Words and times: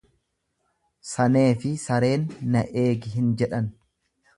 Saneefi 1.11 1.75
sareen 1.85 2.27
na 2.57 2.67
eegi 2.87 3.17
hin 3.21 3.33
jedhan. 3.43 3.75